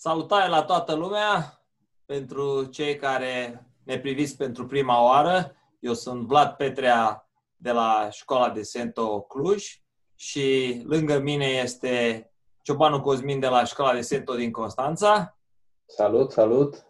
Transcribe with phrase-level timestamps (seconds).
[0.00, 1.62] Salutare la toată lumea,
[2.06, 5.56] pentru cei care ne priviți pentru prima oară.
[5.78, 9.82] Eu sunt Vlad Petrea de la Școala de Sento Cluj
[10.14, 12.24] și lângă mine este
[12.62, 15.38] Ciobanu Cosmin de la Școala de Sento din Constanța.
[15.86, 16.86] Salut, salut!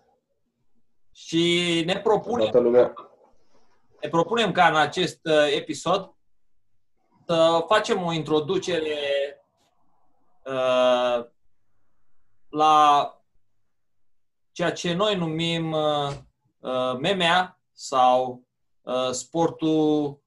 [1.13, 2.93] Și ne propunem, lumea.
[4.01, 6.15] ne propunem ca în acest uh, episod
[7.27, 8.97] să facem o introducere
[10.45, 11.37] uh,
[12.49, 13.13] la
[14.53, 16.11] ceea ce noi numim uh,
[16.59, 18.47] uh MMA sau
[18.81, 20.23] uh, sportul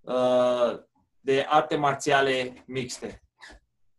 [0.00, 0.78] uh,
[1.20, 3.22] de arte marțiale mixte.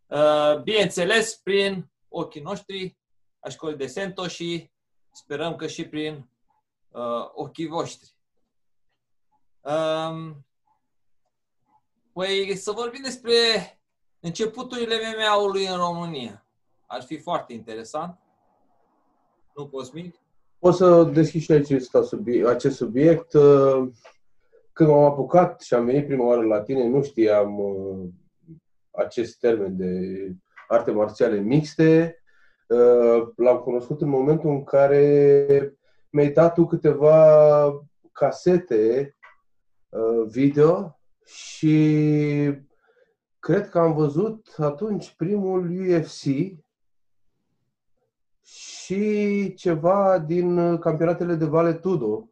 [0.05, 2.97] Uh, bineînțeles, prin ochii noștri
[3.39, 4.71] a școlii de Sento și
[5.11, 6.29] sperăm că și prin
[6.89, 8.15] uh, ochii voștri.
[9.61, 10.45] Um,
[12.13, 13.33] păi să vorbim despre
[14.19, 16.46] începuturile MMA-ului în România.
[16.87, 18.17] Ar fi foarte interesant.
[19.55, 20.13] Nu, Cosmin?
[20.59, 21.71] Poți să deschizi și aici
[22.45, 23.33] acest subiect.
[23.33, 23.87] Uh,
[24.73, 28.07] când m-am apucat și am venit prima oară la tine, nu știam uh,
[28.91, 29.91] acest termen de
[30.67, 32.21] arte marțiale mixte.
[32.67, 35.77] Uh, l-am cunoscut în momentul în care
[36.09, 39.11] mi-ai dat tu câteva casete
[40.27, 41.75] video și
[43.39, 46.23] cred că am văzut atunci primul UFC
[48.87, 52.29] și ceva din campionatele de Vale Tudo.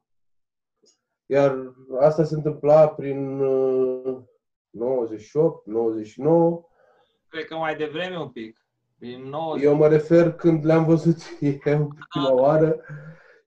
[1.25, 3.37] Iar asta se întâmpla prin
[4.69, 6.63] 98, uh, 99.
[7.27, 8.65] Cred că mai devreme un pic.
[8.97, 9.65] Prin 90.
[9.65, 12.33] Eu mă refer când le-am văzut eu prima ah.
[12.33, 12.81] oară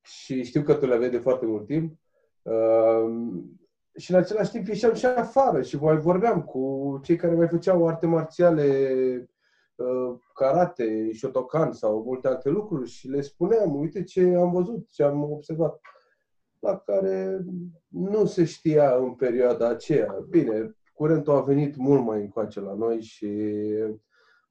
[0.03, 1.99] și știu că tu le aveai de foarte mult timp.
[2.43, 3.43] Uh,
[3.97, 7.89] și în același timp ieșeam și afară și mai vorbeam cu cei care mai făceau
[7.89, 9.29] arte marțiale Uh,
[10.35, 15.23] karate, shotokan sau multe alte lucruri și le spuneam, uite ce am văzut, ce am
[15.33, 15.81] observat,
[16.59, 17.45] la care
[17.89, 20.17] nu se știa în perioada aceea.
[20.29, 23.29] Bine, curentul a venit mult mai încoace la noi și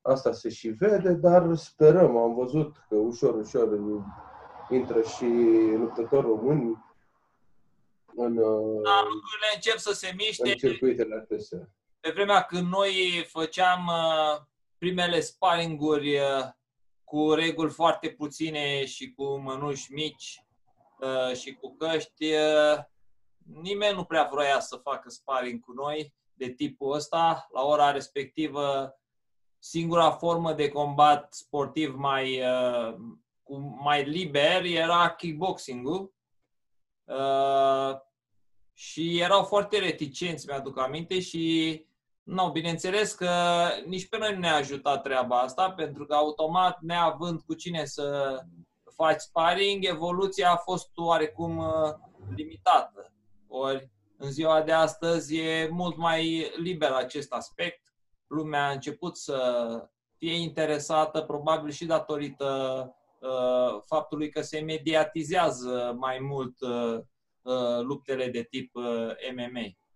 [0.02, 3.80] asta se și vede, dar sperăm, am văzut că ușor, ușor
[4.70, 5.26] intră și
[5.78, 6.86] luptători români
[8.16, 8.36] în,
[8.84, 10.50] da, lucrurile încep să se miște.
[10.50, 11.70] În circuitele astea.
[12.00, 12.94] Pe vremea când noi
[13.30, 14.42] făceam uh,
[14.78, 16.46] primele sparinguri uh,
[17.04, 20.44] cu reguli foarte puține și cu mănuși mici
[21.00, 22.78] uh, și cu căști, uh,
[23.38, 27.48] nimeni nu prea vroia să facă sparing cu noi de tipul ăsta.
[27.54, 28.96] La ora respectivă,
[29.60, 32.42] singura formă de combat sportiv mai,
[33.84, 36.14] mai liber era kickboxing-ul.
[38.74, 41.86] Și erau foarte reticenți, mi-aduc aminte, și
[42.28, 43.30] nu, bineînțeles că
[43.86, 48.38] nici pe noi nu ne-a ajutat treaba asta, pentru că automat, neavând cu cine să
[48.96, 51.94] faci sparring, evoluția a fost oarecum uh,
[52.36, 53.14] limitată.
[53.48, 57.82] Ori în ziua de astăzi e mult mai liber acest aspect.
[58.28, 62.46] Lumea a început să fie interesată, probabil și datorită
[63.20, 67.00] uh, faptului că se mediatizează mai mult uh,
[67.42, 69.87] uh, luptele de tip uh, MMA.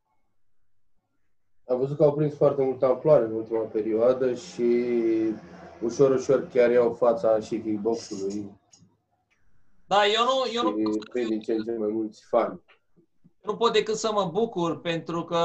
[1.67, 4.85] Am văzut că au prins foarte multă amploare în ultima perioadă și
[5.81, 8.59] ușor, ușor chiar iau fața și kickbox-ului.
[9.85, 10.51] Da, eu nu...
[10.53, 12.61] Eu nu și din ce în ce mai mulți fani.
[13.41, 15.37] Nu pot decât să mă bucur pentru că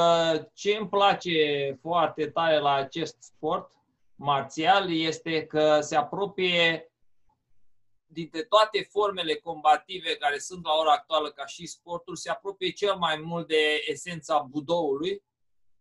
[0.52, 3.72] ce îmi place foarte tare la acest sport
[4.14, 6.90] marțial este că se apropie
[8.06, 12.94] dintre toate formele combative care sunt la ora actuală ca și sportul, se apropie cel
[12.94, 15.22] mai mult de esența budoului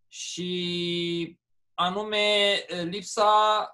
[0.08, 1.40] și
[1.74, 3.70] anume lipsa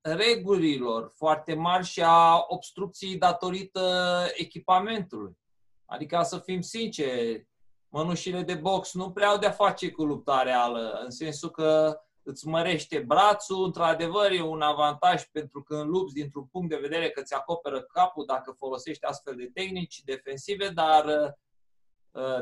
[0.00, 5.38] regulilor foarte mari și a obstrucției datorită echipamentului.
[5.86, 7.48] Adică, să fim sinceri,
[7.88, 12.46] mănușile de box nu prea au de-a face cu lupta reală, în sensul că îți
[12.46, 17.22] mărește brațul, într-adevăr e un avantaj pentru că în lupți dintr-un punct de vedere că
[17.22, 21.32] ți acoperă capul dacă folosești astfel de tehnici defensive, dar Uh,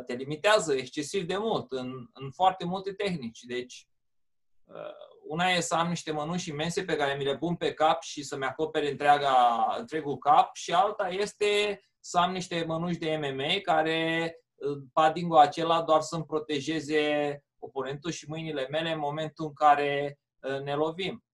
[0.06, 3.40] te limitează excesiv de mult în, în foarte multe tehnici.
[3.40, 3.88] Deci,
[4.64, 4.74] uh,
[5.28, 8.22] una e să am niște mănuși imense pe care mi le pun pe cap și
[8.22, 14.32] să-mi acopere întreaga, întregul cap și alta este să am niște mănuși de MMA care
[14.54, 20.19] uh, padding acela doar să-mi protejeze oponentul și mâinile mele în momentul în care
[20.64, 21.24] ne lovim.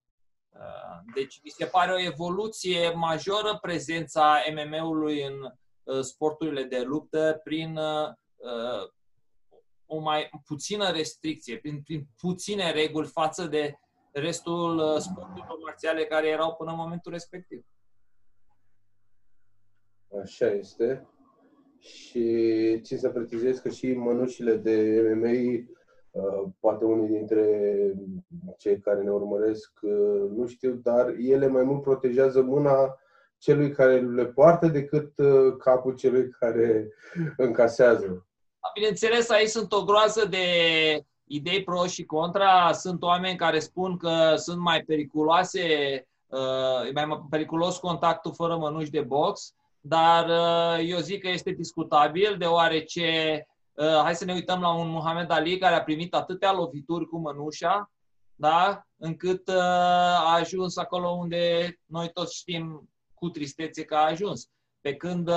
[1.15, 5.53] Deci mi se pare o evoluție majoră prezența MMA-ului în
[6.03, 7.79] sporturile de luptă prin
[8.43, 8.91] uh,
[9.87, 13.75] o mai puțină restricție, prin, prin puține reguli față de
[14.13, 17.67] restul uh, sporturilor marțiale care erau până în momentul respectiv.
[20.23, 21.07] Așa este.
[21.79, 25.67] Și țin să precizez că și mănușile de MMA,
[26.11, 27.77] uh, poate unii dintre
[28.59, 32.99] cei care ne urmăresc uh, nu știu, dar ele mai mult protejează mâna
[33.39, 36.89] celui care le poartă decât uh, capul celui care
[37.37, 38.27] încasează.
[38.75, 40.47] Bineînțeles, aici sunt o groază de
[41.25, 42.73] idei pro și contra.
[42.73, 45.63] Sunt oameni care spun că sunt mai periculoase,
[46.27, 51.51] uh, e mai periculos contactul fără mănuși de box, dar uh, eu zic că este
[51.51, 56.53] discutabil, deoarece uh, hai să ne uităm la un Muhammad Ali care a primit atâtea
[56.53, 57.91] lovituri cu mănușa,
[58.35, 58.87] da?
[58.97, 64.49] încât a ajuns acolo unde noi toți știm cu tristețe că a ajuns.
[64.81, 65.29] Pe când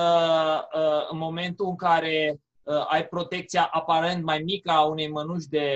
[1.09, 5.69] în momentul în care uh, ai protecția aparent mai mică a unei mănuși de,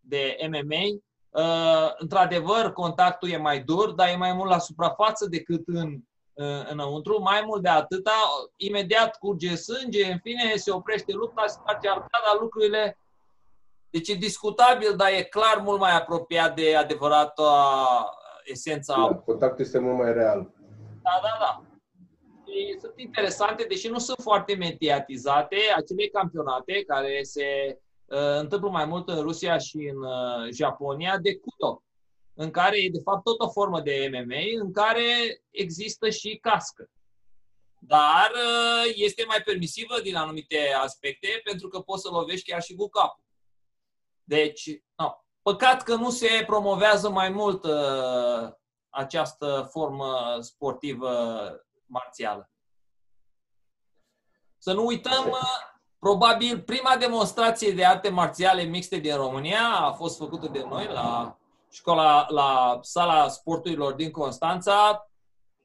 [0.00, 1.00] de MMA.
[1.30, 5.98] Uh, într-adevăr, contactul e mai dur, dar e mai mult la suprafață decât în,
[6.32, 7.22] uh, înăuntru.
[7.22, 8.12] Mai mult de atâta,
[8.56, 12.98] imediat curge sânge, în fine, se oprește lupta, se face arca, dar lucrurile...
[13.90, 17.50] Deci e discutabil, dar e clar mult mai apropiat de adevărata
[18.44, 18.94] esența.
[18.96, 20.50] Da, contactul este mult mai real.
[21.02, 21.66] Da, da, da
[22.80, 29.08] sunt interesante, deși nu sunt foarte mediatizate, acele campionate care se uh, întâmplă mai mult
[29.08, 31.82] în Rusia și în uh, Japonia de Kudo,
[32.34, 36.90] în care e de fapt tot o formă de MMA, în care există și cască.
[37.78, 42.74] Dar uh, este mai permisivă din anumite aspecte, pentru că poți să lovești chiar și
[42.74, 43.24] cu capul.
[44.24, 45.10] Deci, no.
[45.42, 48.50] păcat că nu se promovează mai mult uh,
[48.88, 51.10] această formă sportivă
[51.86, 52.50] marțială.
[54.58, 55.36] Să nu uităm,
[55.98, 61.38] probabil prima demonstrație de arte marțiale mixte din România a fost făcută de noi la
[61.70, 65.10] școala, la sala sporturilor din Constanța,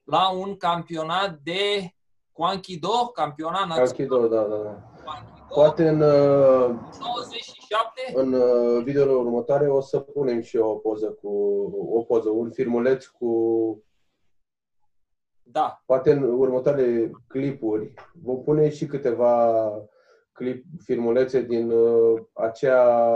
[0.04, 1.94] la un campionat de
[2.32, 3.92] Kwankido, campionat național.
[3.92, 4.82] Kwankido, da, da, da.
[5.48, 8.12] Poate în, 97?
[8.14, 11.28] în uh, videoul următoare o să punem și o poză cu
[11.92, 13.28] o poză, un filmuleț cu
[15.52, 15.82] da.
[15.86, 19.70] Poate în următoarele clipuri vom pune și câteva
[20.32, 23.08] clip, filmulețe din uh, acea,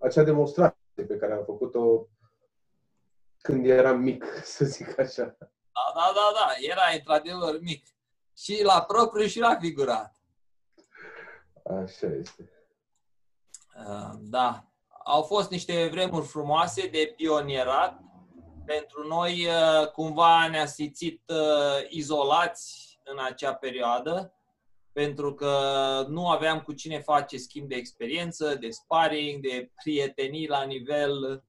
[0.00, 2.06] acea demonstrație pe care am făcut-o
[3.38, 4.24] când eram mic,
[4.54, 5.36] să zic așa.
[5.76, 6.46] Da, da, da, da.
[6.70, 7.86] Era într-adevăr mic.
[8.36, 10.16] Și la propriu și la figurat.
[11.64, 12.50] Așa este.
[13.76, 14.64] Uh, da.
[15.04, 18.00] Au fost niște vremuri frumoase de pionierat
[18.66, 24.34] pentru noi uh, cumva ne-a simțit uh, izolați în acea perioadă,
[24.92, 25.52] pentru că
[26.08, 31.44] nu aveam cu cine face schimb de experiență, de sparring, de prietenii la nivel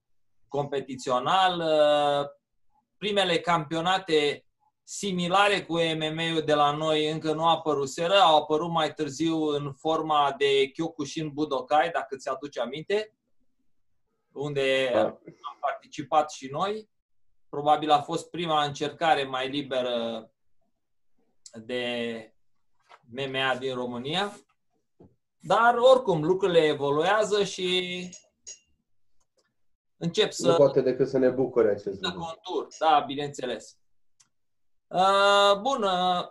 [0.48, 1.60] competițional.
[1.60, 2.26] Uh,
[2.96, 4.44] primele campionate
[4.82, 10.34] similare cu MMA-ul de la noi încă nu apăruseră, au apărut mai târziu în forma
[10.38, 13.14] de Kyokushin Budokai, dacă ți aduce aminte,
[14.32, 15.00] unde da.
[15.00, 16.88] am participat și noi.
[17.48, 20.30] Probabil a fost prima încercare mai liberă
[21.54, 22.32] de
[23.10, 24.32] MMA din România.
[25.40, 28.10] Dar oricum, lucrurile evoluează și
[29.96, 30.48] încep să...
[30.48, 32.18] Nu poate decât să ne bucure acest lucru.
[32.18, 33.76] contur, da, bineînțeles.
[34.86, 36.28] Uh, bun, uh,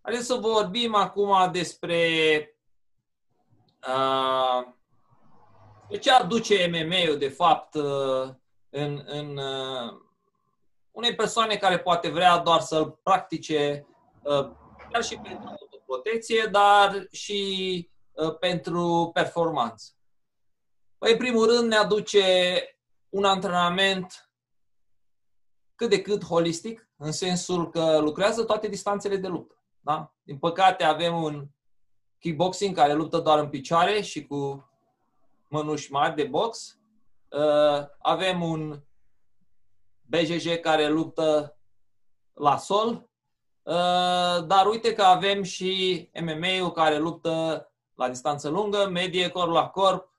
[0.00, 1.98] haideți să vorbim acum despre
[3.88, 4.72] uh,
[5.88, 8.28] de ce aduce MMA-ul, de fapt, uh,
[8.76, 10.00] în, în uh,
[10.90, 13.86] unei persoane care poate vrea doar să-l practice
[14.22, 14.50] uh,
[14.90, 19.92] chiar și pentru protecție, dar și uh, pentru performanță.
[20.98, 22.24] Păi, în primul rând, ne aduce
[23.08, 24.30] un antrenament
[25.74, 29.62] cât de cât holistic, în sensul că lucrează toate distanțele de luptă.
[29.80, 30.14] Da?
[30.22, 31.46] Din păcate, avem un
[32.18, 34.70] kickboxing care luptă doar în picioare și cu
[35.48, 36.83] mănuși mari de box, Uh,
[37.98, 38.82] avem un
[40.02, 41.58] BJJ care luptă
[42.34, 42.88] la sol,
[43.62, 49.68] uh, dar uite că avem și MMA-ul care luptă la distanță lungă, medie, corp la
[49.68, 50.12] corp,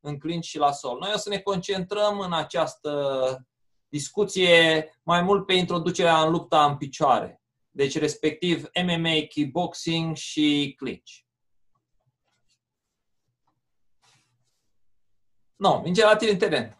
[0.00, 0.98] în clinch și la sol.
[0.98, 3.46] Noi o să ne concentrăm în această
[3.88, 7.42] discuție mai mult pe introducerea în lupta în picioare.
[7.70, 11.10] Deci, respectiv, MMA, kickboxing și clinch.
[15.58, 16.76] Nu, minge la tine în teren.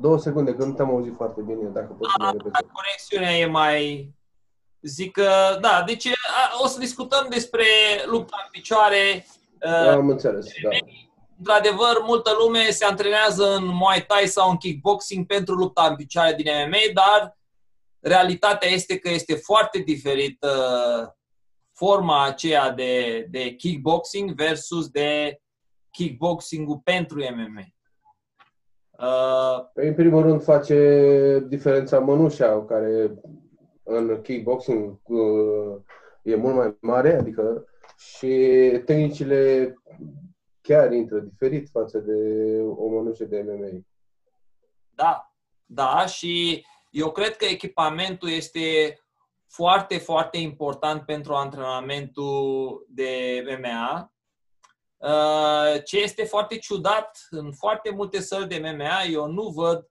[0.00, 2.66] Două secunde, că nu te-am auzit foarte bine, dacă poți să repete.
[2.72, 4.12] Conexiunea e mai...
[4.80, 6.08] Zic că, da, deci
[6.62, 7.64] o să discutăm despre
[8.06, 9.26] lupta în picioare.
[9.58, 10.68] Da, am înțeles, da.
[11.38, 16.34] Într-adevăr, multă lume se antrenează în Muay Thai sau în kickboxing pentru lupta în picioare
[16.34, 17.38] din MMA, dar
[18.00, 21.17] realitatea este că este foarte diferită
[21.78, 25.40] forma aceea de, de kickboxing versus de
[25.90, 27.64] kickboxing-ul pentru MMA.
[28.90, 33.14] Uh, în primul rând face diferența mănușa, care
[33.82, 35.76] în kickboxing uh,
[36.22, 37.64] e mult mai mare, adică
[37.96, 38.36] și
[38.84, 39.74] tehnicile
[40.60, 42.12] chiar intră diferit față de
[42.62, 43.80] o mănușă de MMA.
[44.94, 45.32] Da,
[45.66, 48.98] da, și eu cred că echipamentul este
[49.48, 54.12] foarte, foarte important pentru antrenamentul de MMA.
[54.96, 59.90] Uh, ce este foarte ciudat, în foarte multe săli de MMA, eu nu văd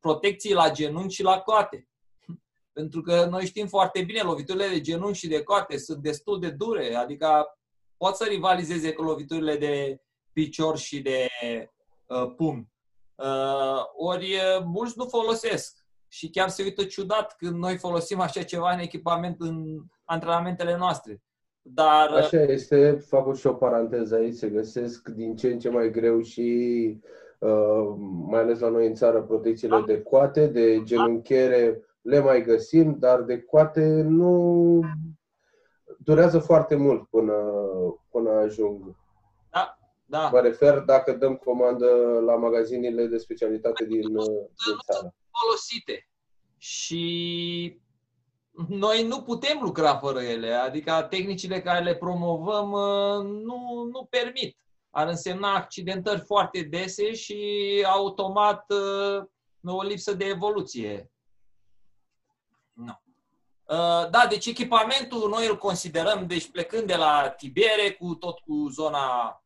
[0.00, 1.88] protecții la genunchi și la coate.
[2.72, 6.50] Pentru că noi știm foarte bine, loviturile de genunchi și de coate sunt destul de
[6.50, 7.58] dure, adică
[7.96, 11.28] pot să rivalizeze cu loviturile de picior și de
[12.06, 12.68] uh, pumn.
[13.14, 15.77] Uh, ori uh, mulți nu folosesc
[16.08, 21.22] și chiar se uită ciudat când noi folosim așa ceva în echipament în antrenamentele noastre.
[21.62, 22.08] Dar...
[22.08, 26.20] Așa este, fac și o paranteză aici, se găsesc din ce în ce mai greu
[26.20, 27.00] și
[27.38, 27.94] uh,
[28.26, 29.84] mai ales la noi în țară protecțiile da.
[29.86, 34.80] de coate, de genunchiere le mai găsim, dar de coate nu
[35.98, 37.34] durează foarte mult până,
[38.10, 38.96] până ajung.
[39.50, 40.28] Da, da.
[40.32, 41.86] Mă refer dacă dăm comandă
[42.24, 46.08] la magazinele de specialitate din, din țară folosite.
[46.58, 47.80] Și
[48.68, 54.56] noi nu putem lucra fără ele, adică tehnicile care le promovăm uh, nu, nu permit.
[54.90, 57.38] Ar însemna accidentări foarte dese și
[57.86, 61.10] automat uh, o lipsă de evoluție.
[62.72, 62.92] No.
[63.64, 68.68] Uh, da, deci echipamentul noi îl considerăm, deci plecând de la tibiere, cu tot cu
[68.68, 69.42] zona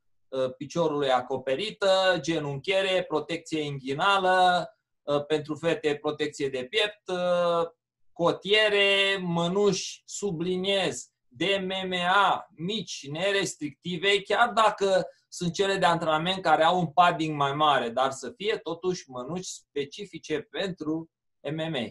[0.57, 4.81] piciorului acoperită, genunchiere, protecție inghinală, Uh,
[5.27, 7.71] pentru fete protecție de piept, uh,
[8.13, 16.79] cotiere, mănuși, subliniez, de MMA, mici, nerestrictive, chiar dacă sunt cele de antrenament care au
[16.79, 21.11] un padding mai mare, dar să fie totuși mănuși specifice pentru
[21.53, 21.87] MMA.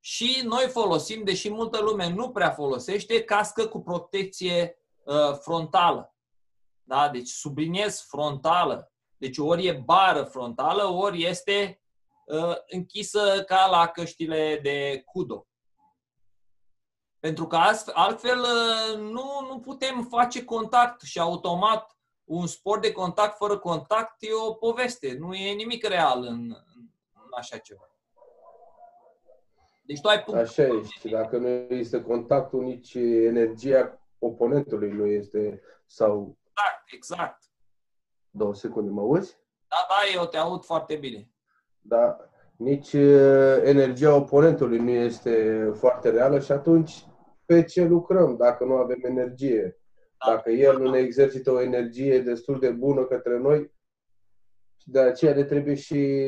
[0.00, 6.14] Și noi folosim, deși multă lume nu prea folosește, cască cu protecție uh, frontală.
[6.82, 7.08] Da?
[7.08, 8.92] Deci subliniez frontală.
[9.16, 11.81] Deci ori e bară frontală, ori este Uh,
[12.66, 15.46] închisă ca la căștile de Kudo.
[17.20, 17.58] Pentru că
[17.92, 24.16] altfel uh, nu, nu putem face contact și automat un sport de contact fără contact
[24.18, 25.16] e o poveste.
[25.18, 26.56] Nu e nimic real în,
[27.12, 27.90] în așa ceva.
[29.82, 30.40] Deci tu ai punct.
[30.40, 31.08] Așa este.
[31.08, 36.38] Dacă nu există contactul, nici energia oponentului nu este sau...
[36.48, 37.42] Exact, exact.
[38.30, 39.36] Două secunde, mă auzi?
[39.68, 41.31] Da, da, eu te aud foarte bine
[41.82, 42.16] da,
[42.56, 42.92] nici
[43.62, 47.06] energia oponentului nu este foarte reală și atunci
[47.44, 49.76] pe ce lucrăm dacă nu avem energie?
[50.26, 53.72] Dacă el nu ne exercită o energie destul de bună către noi,
[54.84, 56.20] de aceea ne trebuie și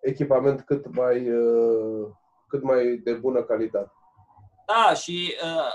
[0.00, 1.28] echipament cât mai,
[2.48, 3.90] cât mai de bună calitate.
[4.66, 5.34] Da, și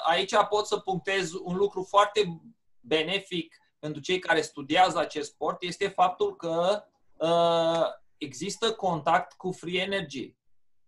[0.09, 2.41] aici pot să punctez un lucru foarte
[2.79, 6.83] benefic pentru cei care studiază acest sport, este faptul că
[8.25, 10.35] există contact cu free energy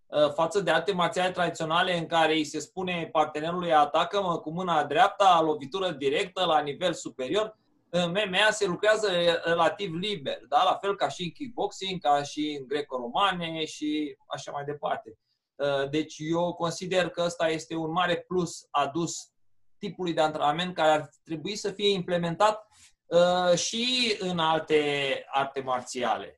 [0.06, 4.84] uh, față de alte marțiale tradiționale în care îi se spune partenerului atacă-mă cu mâna
[4.84, 7.58] dreaptă, lovitură directă la nivel superior,
[7.90, 9.10] în MMA se lucrează
[9.44, 10.64] relativ liber, da?
[10.64, 15.18] la fel ca și în kickboxing, ca și în greco-romane și așa mai departe.
[15.56, 19.32] Uh, deci eu consider că ăsta este un mare plus adus
[19.80, 22.68] tipului de antrenament care ar trebui să fie implementat
[23.06, 26.37] uh, și în alte arte marțiale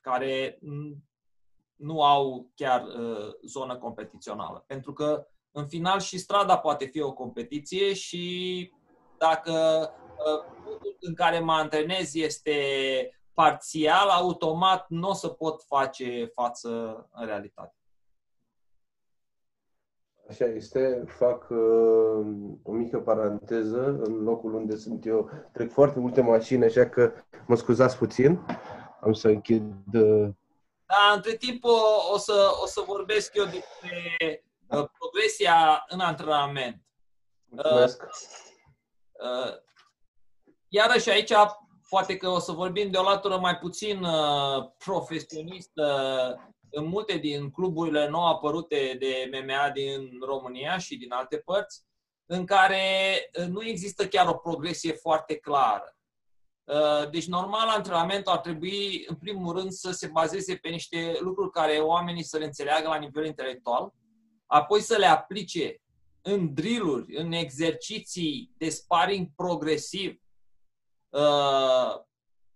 [0.00, 0.58] care
[1.76, 4.64] nu au chiar uh, zonă competițională.
[4.66, 8.72] Pentru că, în final, și strada poate fi o competiție și
[9.18, 9.52] dacă
[10.16, 10.44] uh,
[11.00, 12.54] în care mă antrenez este
[13.34, 16.68] parțial, automat nu o să pot face față
[17.12, 17.74] în realitate.
[20.28, 22.26] Așa este, fac uh,
[22.62, 25.30] o mică paranteză în locul unde sunt eu.
[25.52, 27.12] Trec foarte multe mașini, așa că
[27.46, 28.40] mă scuzați puțin.
[29.00, 29.94] Am să închid...
[29.94, 30.28] Uh...
[30.86, 31.78] Da, între timp o,
[32.12, 36.82] o, să, o să vorbesc eu despre uh, progresia în antrenament.
[37.48, 38.02] Mulțumesc.
[38.02, 39.54] Uh, uh,
[40.68, 41.32] iarăși aici,
[41.88, 45.84] poate că o să vorbim de o latură mai puțin uh, profesionistă
[46.70, 51.82] în multe din cluburile nou apărute de MMA din România și din alte părți,
[52.26, 52.82] în care
[53.38, 55.94] uh, nu există chiar o progresie foarte clară.
[56.70, 61.50] Uh, deci, normal, antrenamentul ar trebui, în primul rând, să se bazeze pe niște lucruri
[61.50, 63.92] care oamenii să le înțeleagă la nivel intelectual,
[64.46, 65.80] apoi să le aplice
[66.22, 70.20] în drilluri, în exerciții de sparring progresiv
[71.08, 72.00] uh,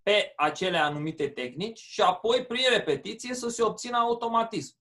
[0.03, 4.77] pe acele anumite tehnici și apoi, prin repetiție, să se obțină automatism.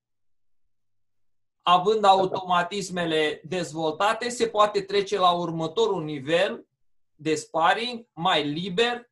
[1.61, 6.67] Având automatismele dezvoltate, se poate trece la următorul nivel
[7.15, 9.11] de sparring mai liber,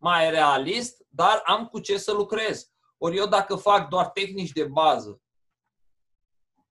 [0.00, 2.70] mai realist, dar am cu ce să lucrez.
[2.98, 5.20] Ori eu dacă fac doar tehnici de bază,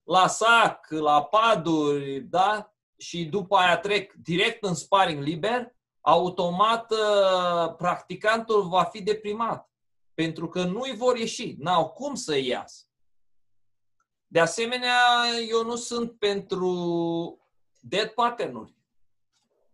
[0.04, 2.74] la sac, la paduri, da?
[2.98, 9.70] Și după aia trec direct în sparring liber, automat uh, practicantul va fi deprimat.
[10.14, 12.84] Pentru că nu-i vor ieși, n-au cum să iasă.
[14.28, 14.98] De asemenea,
[15.50, 16.72] eu nu sunt pentru
[17.80, 18.79] dead pattern-uri.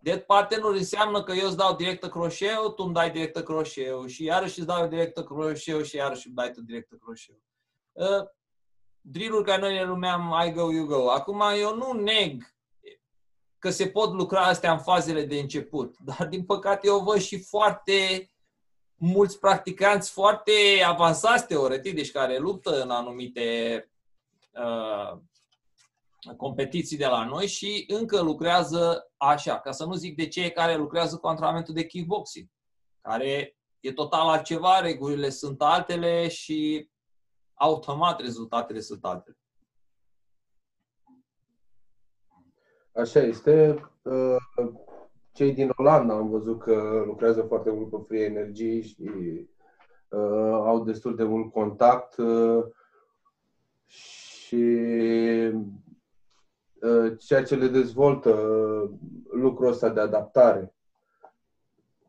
[0.06, 4.24] Dead pattern-uri înseamnă că eu îți dau directă croșeu, tu îmi dai directă croșeu și
[4.24, 7.42] iarăși îți dau directă croșeu și iarăși îmi dai tu directă croșeu.
[7.92, 8.28] Uh,
[9.02, 11.10] drill-uri care noi le numeam I go, you go.
[11.10, 12.56] Acum eu nu neg
[13.60, 17.44] că se pot lucra astea în fazele de început, dar din păcate eu văd și
[17.44, 18.30] foarte
[18.96, 20.52] mulți practicanți foarte
[20.86, 23.90] avansați teoretic, deci care luptă în anumite
[24.52, 25.20] uh,
[26.38, 30.76] competiții de la noi și încă lucrează așa, ca să nu zic de cei care
[30.76, 32.48] lucrează cu antrenamentul de kickboxing,
[33.02, 36.90] care e total altceva, regulile sunt altele și
[37.54, 39.38] automat rezultatele sunt altele.
[42.96, 43.86] Așa este.
[44.02, 44.36] Uh,
[45.32, 49.10] cei din Olanda am văzut că lucrează foarte mult pe free energy și
[50.10, 52.64] uh, au destul de mult contact uh,
[53.86, 55.62] și uh,
[57.18, 58.90] ceea ce le dezvoltă uh,
[59.32, 60.74] lucrul ăsta de adaptare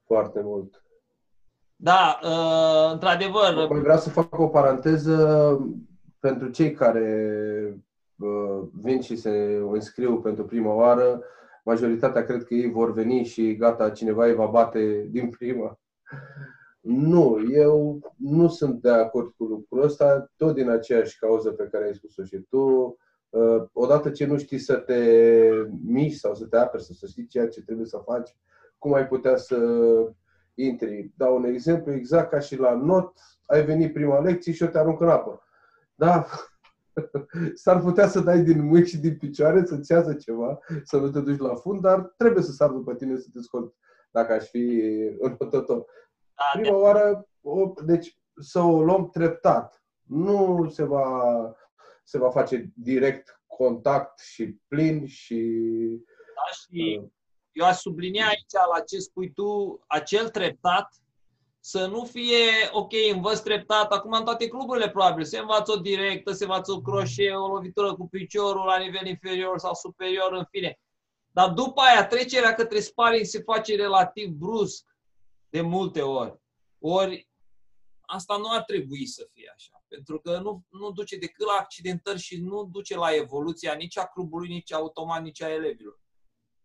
[0.07, 0.85] foarte mult.
[1.77, 3.59] Da, uh, într-adevăr.
[3.59, 5.59] Apoi vreau să fac o paranteză
[6.19, 7.85] pentru cei care
[8.19, 11.23] uh, vin și se înscriu pentru prima oară.
[11.65, 15.79] Majoritatea cred că ei vor veni și gata, cineva îi va bate din prima.
[16.81, 21.85] Nu, eu nu sunt de acord cu lucrul ăsta, tot din aceeași cauză pe care
[21.85, 22.97] ai spus-o și tu.
[23.29, 25.01] Uh, odată ce nu știi să te
[25.85, 28.37] miști sau să te aperi, sau să știi ceea ce trebuie să faci,
[28.79, 29.59] cum ai putea să
[30.55, 31.12] intri.
[31.17, 34.79] Dau un exemplu, exact ca și la not, ai venit prima lecție și eu te
[34.79, 35.43] arunc în apă.
[35.95, 36.27] Da?
[37.55, 41.21] S-ar putea să dai din mâini și din picioare, să-ți iasă ceva, să nu te
[41.21, 43.75] duci la fund, dar trebuie să sar după tine să te scot
[44.11, 44.83] dacă aș fi
[45.19, 45.85] înotător.
[46.35, 49.85] Da, Prima oară, o, deci să o luăm treptat.
[50.03, 51.33] Nu se va,
[52.07, 55.35] se va face direct contact și plin și...
[56.35, 57.09] Da, și uh,
[57.53, 60.88] eu aș sublinia aici la ce spui tu, acel treptat,
[61.61, 66.33] să nu fie, ok, învăț treptat, acum în toate cluburile probabil, se învață o directă,
[66.33, 70.81] se învață o croșeu, o lovitură cu piciorul la nivel inferior sau superior, în fine.
[71.31, 74.85] Dar după aia, trecerea către sparring se face relativ brusc,
[75.49, 76.40] de multe ori.
[76.79, 77.26] Ori
[78.07, 82.19] asta nu ar trebui să fie așa, pentru că nu, nu duce decât la accidentări
[82.19, 86.01] și nu duce la evoluția nici a clubului, nici automat, nici a elevilor.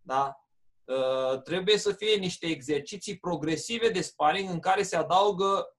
[0.01, 0.35] Da?
[0.83, 5.75] Uh, trebuie să fie niște exerciții progresive de sparring în care se adaugă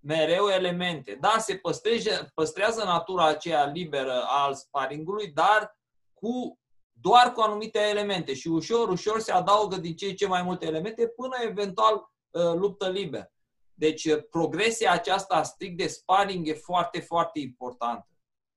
[0.00, 1.18] mereu elemente.
[1.20, 5.78] Da, se păstrează, păstrează natura aceea liberă al sparingului, dar
[6.12, 6.58] cu
[7.00, 10.66] doar cu anumite elemente și ușor, ușor se adaugă din ce în ce mai multe
[10.66, 13.32] elemente până eventual uh, luptă liber.
[13.78, 18.08] Deci uh, progresia aceasta strict de sparring e foarte, foarte importantă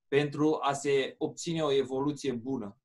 [0.07, 2.77] pentru a se obține o evoluție bună.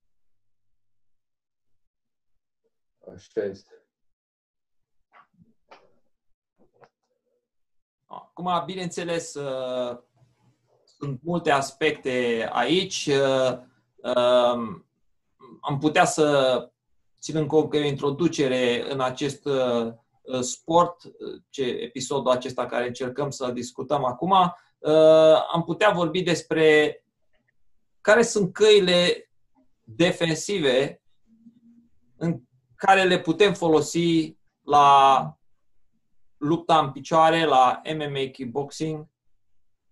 [3.15, 3.87] Așa este.
[8.07, 9.99] Acum, bineînțeles, uh,
[10.85, 13.07] sunt multe aspecte aici.
[13.07, 13.59] Uh,
[13.97, 14.87] um,
[15.61, 16.59] am putea să
[17.21, 19.93] ținând cont că e o introducere în acest uh,
[20.41, 21.03] sport,
[21.51, 24.33] ce episodul acesta care încercăm să discutăm acum,
[25.53, 26.99] am putea vorbi despre
[28.01, 29.31] care sunt căile
[29.85, 31.03] defensive
[32.17, 32.41] în
[32.75, 35.39] care le putem folosi la
[36.37, 39.07] lupta în picioare, la MMA kickboxing.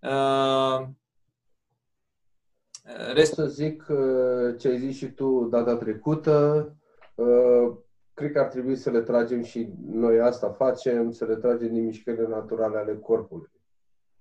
[0.00, 0.86] Uh,
[3.12, 3.34] Rest...
[3.34, 6.66] să zic uh, ce ai zis și tu data trecută.
[8.22, 11.72] Uh, cred că ar trebui să le tragem și noi asta facem, să le tragem
[11.72, 13.50] din mișcările naturale ale corpului.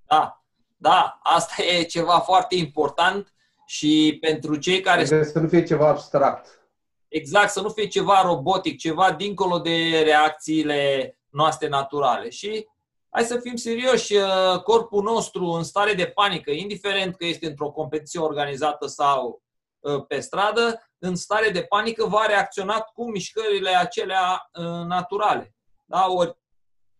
[0.05, 0.43] Da,
[0.77, 3.33] da, asta e ceva foarte important
[3.65, 5.03] și pentru cei care...
[5.03, 6.59] Trebuie să nu fie ceva abstract.
[7.07, 12.29] Exact, să nu fie ceva robotic, ceva dincolo de reacțiile noastre naturale.
[12.29, 12.67] Și
[13.09, 17.71] hai să fim serioși, uh, corpul nostru în stare de panică, indiferent că este într-o
[17.71, 19.43] competiție organizată sau
[19.79, 25.55] uh, pe stradă, în stare de panică, va reacționa cu mișcările acelea uh, naturale.
[25.85, 26.07] Da?
[26.07, 26.37] Ori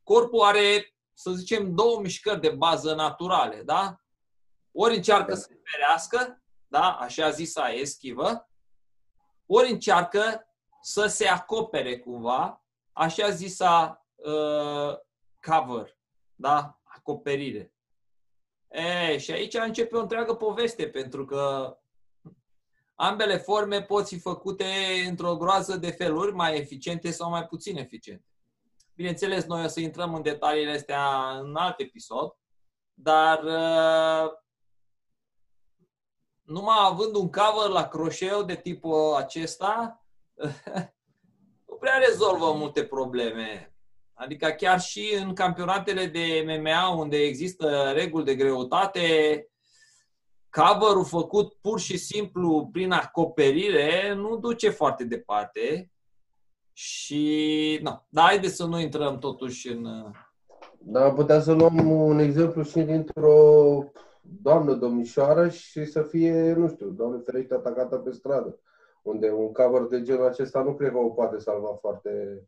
[0.04, 3.62] corpul are, să zicem, două mișcări de bază naturale.
[3.64, 3.96] Da?
[4.72, 6.92] Ori încearcă să se ferească, da?
[6.92, 8.50] așa zisa eschivă,
[9.46, 10.48] ori încearcă
[10.82, 14.98] să se acopere cumva, așa zisa uh,
[15.42, 15.98] cover,
[16.36, 16.80] da?
[16.84, 17.74] acoperire.
[18.70, 21.76] E, și aici începe o întreagă poveste, pentru că
[23.02, 24.66] ambele forme pot fi făcute
[25.08, 28.26] într-o groază de feluri, mai eficiente sau mai puțin eficiente.
[28.96, 32.36] Bineînțeles, noi o să intrăm în detaliile astea în alt episod,
[32.94, 34.32] dar uh,
[36.42, 40.04] numai având un cover la croșeu de tipul acesta,
[41.66, 43.76] nu prea rezolvă multe probleme.
[44.14, 49.46] Adică chiar și în campionatele de MMA, unde există reguli de greutate,
[50.52, 55.92] cover făcut pur și simplu prin acoperire nu duce foarte departe.
[56.74, 58.06] Și, nu.
[58.10, 60.12] Dar haideți să nu intrăm totuși în...
[60.78, 63.84] Da, putea să luăm un exemplu și dintr-o
[64.22, 68.60] doamnă, domnișoară și să fie, nu știu, doamne ferește, atacată pe stradă.
[69.02, 72.44] Unde un cover de genul acesta nu cred că o poate salva foarte,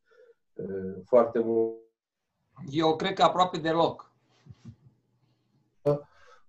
[1.06, 1.76] foarte mult.
[2.70, 4.12] Eu cred că aproape deloc.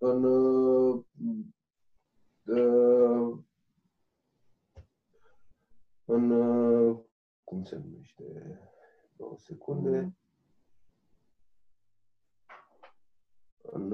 [0.07, 0.25] În,
[6.05, 6.35] în,
[7.45, 8.25] cum se numește,
[9.17, 10.17] două secunde,
[13.63, 13.89] în,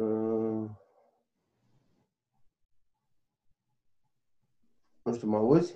[5.03, 5.73] nu știu, mă auzi?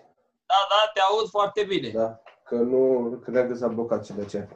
[0.46, 1.90] Da, da, te aud foarte bine.
[1.90, 4.48] Da, că nu, cred că s-a blocat și de ce.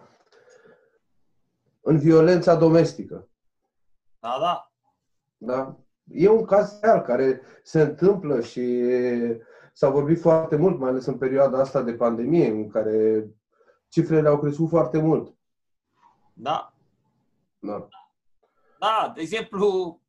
[1.81, 3.29] În violența domestică.
[4.19, 4.68] Da, da.
[5.39, 5.77] Da.
[6.05, 8.83] E un caz real care se întâmplă și
[9.73, 13.27] s-a vorbit foarte mult, mai ales în perioada asta de pandemie, în care
[13.89, 15.35] cifrele au crescut foarte mult.
[16.33, 16.73] Da.
[17.59, 17.89] Da.
[18.79, 20.01] Da, de exemplu,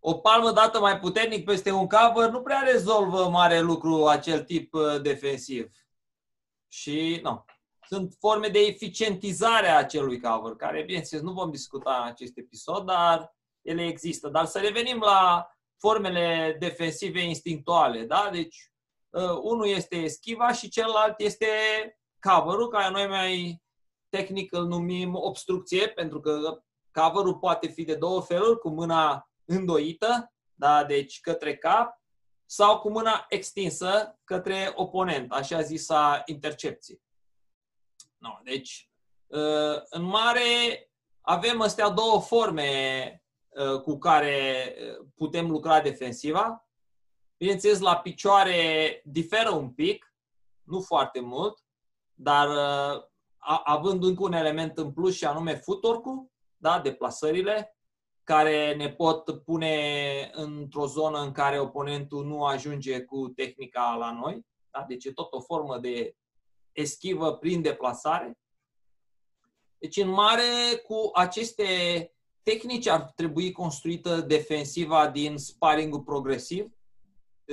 [0.00, 4.74] o palmă dată mai puternic peste un cover nu prea rezolvă mare lucru acel tip
[4.74, 5.70] uh, defensiv.
[6.68, 7.44] Și nu.
[7.88, 12.86] Sunt forme de eficientizare a acelui cover, care, bineînțeles, nu vom discuta în acest episod,
[12.86, 14.28] dar ele există.
[14.28, 15.46] Dar să revenim la
[15.78, 18.04] formele defensive instinctuale.
[18.04, 18.28] Da?
[18.32, 18.70] Deci,
[19.10, 21.46] uh, unul este eschiva și celălalt este
[22.20, 23.62] cover care noi mai
[24.08, 30.32] tehnic îl numim obstrucție, pentru că cover poate fi de două feluri, cu mâna îndoită,
[30.54, 30.84] da?
[30.84, 32.00] deci către cap,
[32.46, 37.02] sau cu mâna extinsă către oponent, așa zisa intercepție.
[38.18, 38.90] No, deci,
[39.26, 40.40] uh, în mare,
[41.20, 42.70] avem astea două forme
[43.08, 43.21] uh,
[43.82, 46.68] cu care uh, putem lucra defensiva.
[47.36, 50.14] Bineînțeles, la picioare diferă un pic,
[50.62, 51.64] nu foarte mult,
[52.14, 52.48] dar
[53.64, 57.76] având încă un element în plus și anume futorcul, da, deplasările,
[58.24, 64.46] care ne pot pune într-o zonă în care oponentul nu ajunge cu tehnica la noi.
[64.70, 64.84] Da?
[64.88, 66.16] Deci e tot o formă de
[66.72, 68.38] eschivă prin deplasare.
[69.78, 71.64] Deci, în mare, cu aceste
[72.42, 76.66] tehnici ar trebui construită defensiva din sparring progresiv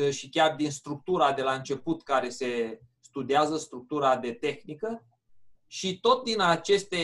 [0.09, 5.03] și chiar din structura de la început care se studiază, structura de tehnică,
[5.71, 6.97] și tot din aceste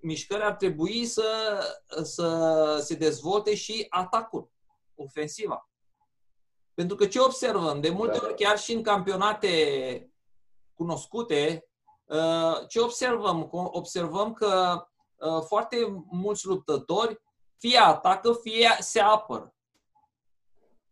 [0.00, 1.60] mișcări ar trebui să,
[2.02, 4.50] să se dezvolte și atacul,
[4.94, 5.70] ofensiva.
[6.74, 7.80] Pentru că ce observăm?
[7.80, 8.26] De multe da.
[8.26, 10.12] ori, chiar și în campionate
[10.74, 11.68] cunoscute,
[12.04, 13.48] uh, ce observăm?
[13.50, 14.89] Observăm că uh,
[15.46, 15.76] foarte
[16.10, 17.20] mulți luptători
[17.58, 19.54] fie atacă, fie se apără.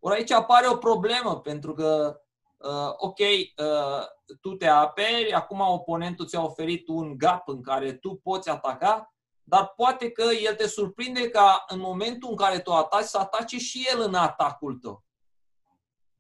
[0.01, 2.21] Ori aici apare o problemă, pentru că
[2.57, 8.15] uh, ok, uh, tu te aperi, acum oponentul ți-a oferit un gap în care tu
[8.15, 13.05] poți ataca, dar poate că el te surprinde ca în momentul în care tu ataci
[13.05, 15.05] să atace și el în atacul tău.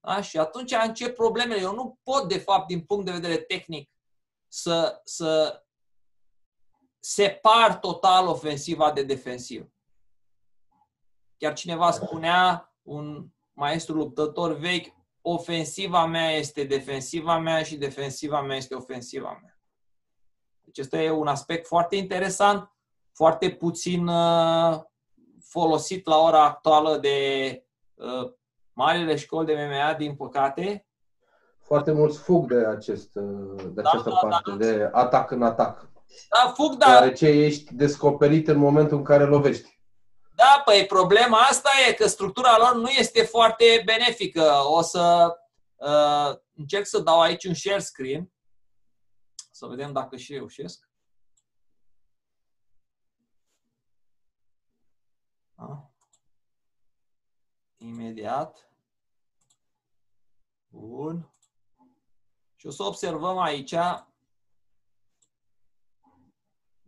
[0.00, 0.20] Da?
[0.20, 1.60] Și atunci încep problemele.
[1.60, 3.90] Eu nu pot, de fapt, din punct de vedere tehnic,
[4.48, 5.62] să, să
[6.98, 9.66] separ total ofensiva de defensiv.
[11.36, 18.56] Chiar cineva spunea, un maestru luptător vechi, ofensiva mea este defensiva mea și defensiva mea
[18.56, 19.58] este ofensiva mea.
[20.64, 22.72] Deci este e un aspect foarte interesant,
[23.12, 24.80] foarte puțin uh,
[25.40, 27.18] folosit la ora actuală de
[27.94, 28.32] uh,
[28.72, 30.86] marile școli de MMA, din păcate.
[31.60, 34.56] Foarte mulți fug de, acest, uh, de da, această da, parte, da.
[34.56, 35.88] de atac în atac.
[36.28, 37.12] Da, fug, dar...
[37.12, 39.76] ce ești descoperit în momentul în care lovești.
[40.34, 44.52] Da, păi problema asta e că structura lor nu este foarte benefică.
[44.66, 45.32] O să
[45.78, 48.32] Uh, încerc să dau aici un share screen.
[49.50, 50.90] Să vedem dacă și reușesc.
[55.54, 55.90] Da?
[57.76, 58.70] Imediat.
[60.68, 61.32] Bun.
[62.56, 63.74] Și o să observăm aici.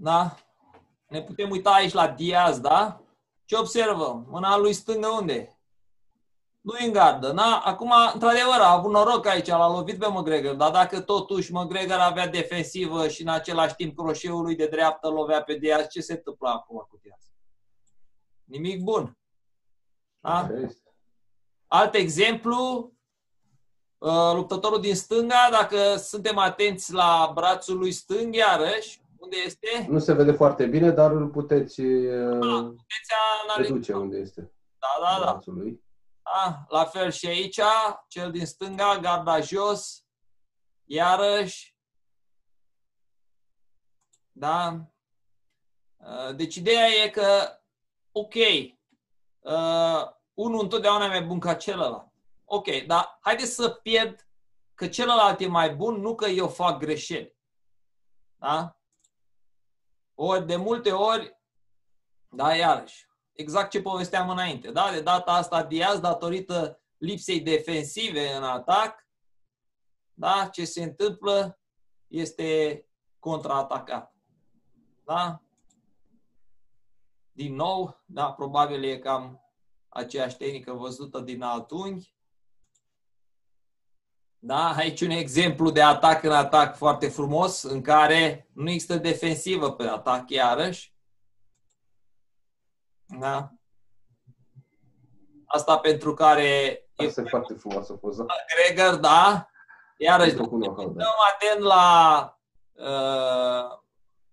[0.03, 0.37] Da?
[1.09, 3.01] Ne putem uita aici la Diaz, da?
[3.45, 4.27] Ce observăm?
[4.29, 5.59] Mâna lui stângă unde?
[6.61, 7.61] Nu în gardă, da?
[7.65, 12.29] Acum, într-adevăr, a avut noroc aici, l-a lovit pe McGregor, dar dacă totuși McGregor avea
[12.29, 16.49] defensivă și în același timp croșeul lui de dreaptă lovea pe Diaz, ce se întâmplă
[16.49, 17.33] acum cu Diaz?
[18.45, 19.19] Nimic bun.
[20.21, 20.49] Da?
[21.67, 22.93] Alt exemplu,
[23.99, 29.87] uh, luptătorul din stânga, dacă suntem atenți la brațul lui stâng, iarăși, unde este?
[29.89, 33.97] Nu se vede foarte bine, dar îl puteți, uh, da, puteți analiza.
[33.97, 34.53] unde este.
[34.79, 35.39] Da, da, da.
[35.45, 35.85] Lui.
[36.23, 36.65] da.
[36.69, 37.61] La fel și aici,
[38.09, 40.05] cel din stânga, garda jos,
[40.85, 41.77] iarăși.
[44.33, 44.87] Da?
[45.97, 47.59] Uh, deci ideea e că,
[48.13, 48.35] ok,
[49.41, 52.09] uh, unul întotdeauna e mai bun ca celălalt.
[52.45, 54.29] Ok, dar haideți să pierd
[54.75, 57.37] că celălalt e mai bun, nu că eu fac greșeli.
[58.37, 58.80] Da?
[60.23, 61.41] Ori de multe ori,
[62.29, 64.91] da, iarăși, exact ce povesteam înainte, da?
[64.93, 69.07] De data asta Diaz, datorită lipsei defensive în atac,
[70.15, 70.49] da?
[70.53, 71.59] Ce se întâmplă
[72.07, 72.85] este
[73.19, 74.15] contraatacat.
[75.05, 75.43] Da?
[77.33, 79.41] Din nou, da, probabil e cam
[79.89, 82.15] aceeași tehnică văzută din alt unghi.
[84.43, 84.75] Da?
[84.77, 89.85] Aici un exemplu de atac în atac foarte frumos, în care nu există defensivă pe
[89.85, 90.95] atac, iarăși.
[93.19, 93.53] Da?
[95.47, 96.83] Asta pentru care...
[96.97, 98.27] Asta e foarte frumoasă poză.
[98.55, 99.49] Gregor, da?
[99.99, 102.39] Iarăși, dăm atent la
[102.73, 103.79] uh,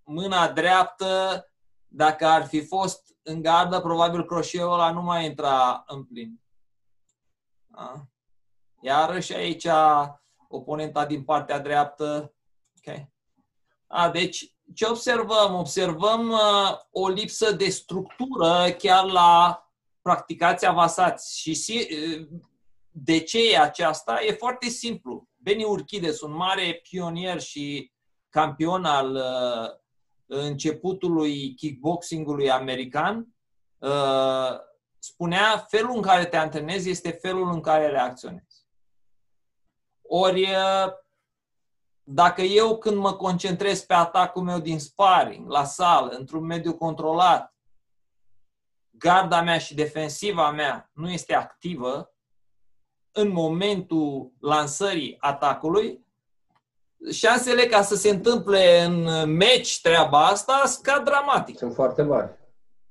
[0.03, 1.41] mâna dreaptă,
[1.87, 6.41] dacă ar fi fost în gardă, probabil croșeul ăla nu mai intra în plin.
[7.65, 8.07] Da?
[8.81, 9.67] Iarăși aici
[10.47, 12.33] oponenta din partea dreaptă.
[12.77, 13.11] Okay.
[13.87, 15.55] A, deci, ce observăm?
[15.55, 19.61] Observăm uh, o lipsă de structură chiar la
[20.01, 21.39] practicați avasați.
[21.39, 22.27] Și uh,
[22.91, 24.21] de ce e aceasta?
[24.21, 25.27] E foarte simplu.
[25.35, 27.91] Benny Urchides, un mare pionier și
[28.29, 29.69] campion al uh,
[30.25, 33.27] începutului kickboxingului american,
[33.77, 34.51] uh,
[34.99, 38.46] spunea felul în care te antrenezi este felul în care reacționezi.
[40.07, 40.47] Ori,
[42.03, 47.55] dacă eu când mă concentrez pe atacul meu din sparring, la sală, într-un mediu controlat,
[48.89, 52.11] garda mea și defensiva mea nu este activă,
[53.11, 56.05] în momentul lansării atacului,
[57.11, 61.57] șansele ca să se întâmple în meci treaba asta scad dramatic.
[61.57, 62.31] Sunt foarte mari.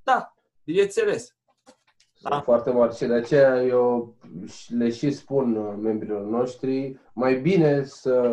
[0.02, 1.35] Da, bineînțeles.
[2.26, 2.44] Sunt da.
[2.44, 4.14] foarte mari și de aceea eu
[4.68, 8.30] le și spun uh, membrilor noștri mai bine să,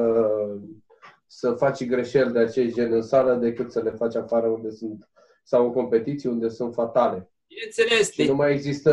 [1.26, 5.10] să faci greșeli de acest gen în sală decât să le faci afară unde sunt
[5.44, 7.32] sau în competiții unde sunt fatale.
[7.48, 8.12] Bineînțeles.
[8.12, 8.92] Și nu mai există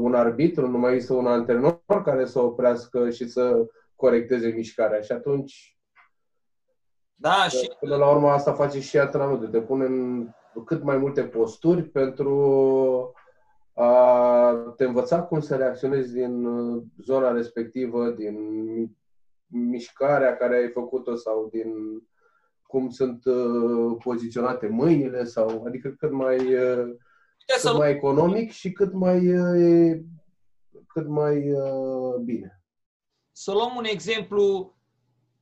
[0.00, 5.00] un arbitru, nu mai există un antrenor care să oprească și să corecteze mișcarea.
[5.00, 5.78] Și atunci,
[7.14, 7.70] da, și...
[7.80, 9.48] până la urmă, asta face și antrenorul.
[9.48, 10.28] Te pune în
[10.64, 13.14] cât mai multe posturi pentru
[13.78, 18.36] a te învăța cum să reacționezi din uh, zona respectivă, din
[19.46, 21.72] mișcarea care ai făcut-o sau din
[22.62, 26.94] cum sunt uh, poziționate mâinile sau adică cât mai uh,
[27.46, 29.20] cât să mai economic și cât mai
[30.86, 31.44] cât mai
[32.24, 32.62] bine.
[33.32, 34.76] Să luăm un exemplu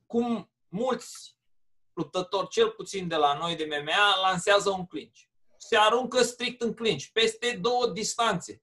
[0.05, 1.37] cum mulți
[1.93, 5.19] luptători, cel puțin de la noi de MMA, lansează un clinch
[5.67, 8.61] se aruncă strict în clinch, peste două distanțe.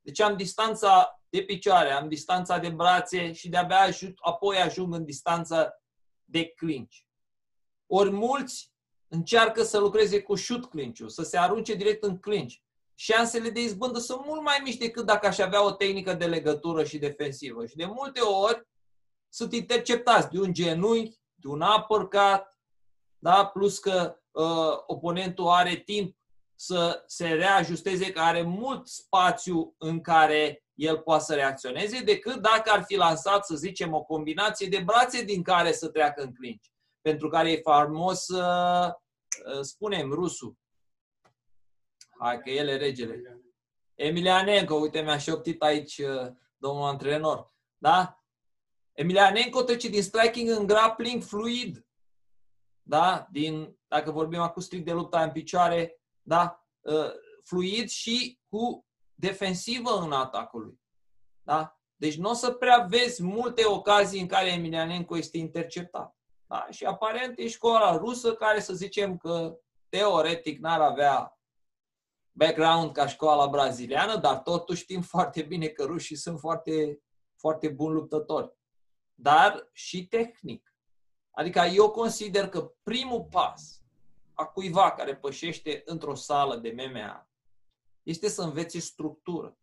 [0.00, 5.04] Deci am distanța de picioare, am distanța de brațe și de-abia ajut, apoi ajung în
[5.04, 5.80] distanța
[6.24, 6.96] de clinch.
[7.86, 8.72] Ori mulți
[9.08, 12.54] încearcă să lucreze cu shoot clinch să se arunce direct în clinch.
[12.94, 16.84] Șansele de izbândă sunt mult mai mici decât dacă aș avea o tehnică de legătură
[16.84, 17.66] și defensivă.
[17.66, 18.66] Și de multe ori
[19.28, 22.58] sunt interceptați de un genunchi, de un uppercut,
[23.18, 23.46] da?
[23.46, 26.16] plus că uh, oponentul are timp
[26.54, 32.70] să se reajusteze, că are mult spațiu în care el poate să reacționeze, decât dacă
[32.70, 36.64] ar fi lansat, să zicem, o combinație de brațe din care să treacă în clinch.
[37.00, 40.56] Pentru care e frumos, uh, uh, spunem, rusul.
[42.18, 43.40] Hai că el e regele.
[43.94, 47.52] Emilianenko, uite, mi-a șoptit aici uh, domnul antrenor.
[47.78, 48.24] Da?
[48.92, 51.86] Emilianenko trece din striking în grappling fluid.
[52.82, 53.28] Da?
[53.30, 56.66] Din, dacă vorbim acum strict de lupta în picioare, da?
[56.80, 57.10] Uh,
[57.42, 60.80] fluid și cu defensivă în atacul lui.
[61.42, 61.78] Da?
[61.96, 66.16] Deci nu o să prea vezi multe ocazii în care Emilianenko este interceptat.
[66.46, 66.66] Da?
[66.70, 69.58] Și aparent e școala rusă care să zicem că
[69.88, 71.38] teoretic n-ar avea
[72.32, 77.02] background ca școala braziliană, dar totuși știm foarte bine că rușii sunt foarte,
[77.36, 78.52] foarte buni luptători.
[79.14, 80.74] Dar și tehnic.
[81.30, 83.83] Adică eu consider că primul pas
[84.34, 87.28] a cuiva care pășește într-o sală de MMA
[88.02, 89.58] este să învețe structură.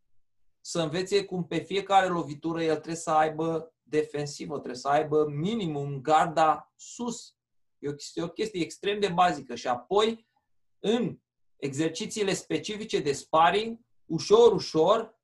[0.61, 6.01] Să învețe cum pe fiecare lovitură el trebuie să aibă defensivă, trebuie să aibă minimum
[6.01, 7.35] garda sus.
[7.79, 9.55] E o, chestie, o chestie extrem de bazică.
[9.55, 10.27] Și apoi,
[10.79, 11.19] în
[11.55, 15.19] exercițiile specifice de sparring, ușor, ușor,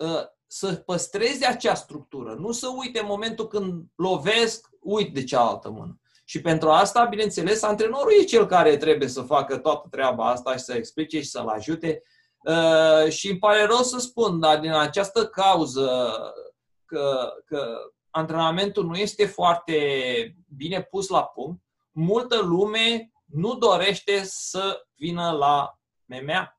[0.00, 2.34] ă, să păstreze acea structură.
[2.34, 6.00] Nu să uite în momentul când lovesc, uit de cealaltă mână.
[6.24, 10.58] Și pentru asta, bineînțeles, antrenorul e cel care trebuie să facă toată treaba asta și
[10.58, 12.02] să explice și să-l ajute.
[12.44, 16.12] Uh, și îmi pare rău să spun, dar din această cauză
[16.84, 17.76] că, că
[18.10, 19.76] antrenamentul nu este foarte
[20.56, 26.58] bine pus la punct, multă lume nu dorește să vină la MMA.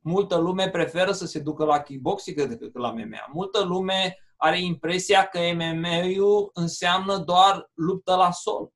[0.00, 3.26] Multă lume preferă să se ducă la kickboxing decât la MMA.
[3.32, 8.72] Multă lume are impresia că MMA-ul înseamnă doar luptă la sol.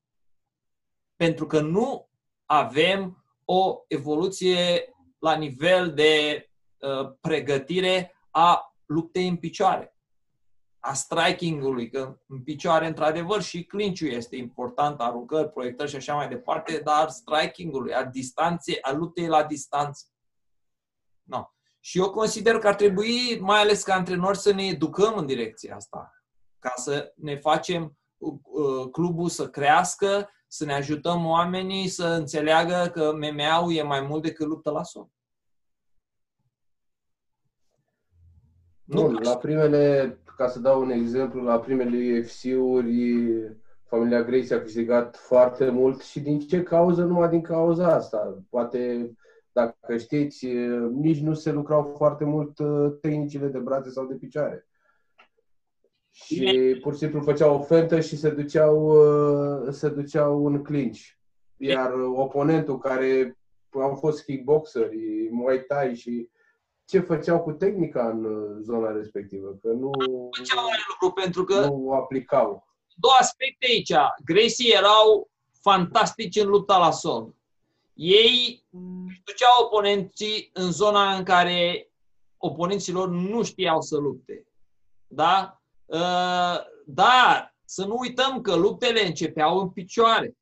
[1.23, 2.09] Pentru că nu
[2.47, 6.47] avem o evoluție la nivel de
[6.79, 9.97] uh, pregătire a luptei în picioare,
[10.79, 16.29] a striking-ului, că în picioare, într-adevăr, și clinciul este important, aruncări, proiectări și așa mai
[16.29, 20.07] departe, dar striking-ului, a distanței, a luptei la distanță.
[21.23, 21.45] No.
[21.81, 25.77] Și eu consider că ar trebui, mai ales ca antrenori, să ne educăm în direcția
[25.77, 26.13] asta,
[26.59, 33.13] ca să ne facem uh, clubul să crească, să ne ajutăm oamenii să înțeleagă că
[33.15, 35.09] MMA-ul e mai mult decât luptă la sol.
[38.85, 43.31] Nu, nu la primele, ca să dau un exemplu, la primele UFC-uri,
[43.85, 47.05] familia Gracie a câștigat foarte mult și din ce cauză?
[47.05, 48.43] Numai din cauza asta.
[48.51, 49.11] Poate
[49.53, 50.47] dacă știți,
[50.91, 52.59] nici nu se lucrau foarte mult
[53.01, 54.67] tehnicile de brațe sau de picioare.
[56.13, 58.95] Și pur și simplu făceau o fentă și se duceau,
[59.71, 61.01] se duceau în clinch.
[61.57, 63.39] Iar oponentul care
[63.73, 66.29] au fost kickboxeri, muay thai și
[66.85, 68.27] ce făceau cu tehnica în
[68.63, 69.91] zona respectivă, că nu,
[70.37, 72.67] făceau lucru pentru că nu aplicau.
[72.95, 73.93] Două aspecte aici.
[74.25, 77.35] Gracie erau fantastici în lupta la sol
[77.95, 78.67] ei
[79.25, 81.91] duceau oponenții în zona în care
[82.37, 84.47] oponenților nu știau să lupte.
[85.07, 85.62] Da?
[85.93, 90.37] Uh, dar să nu uităm că luptele începeau în picioare.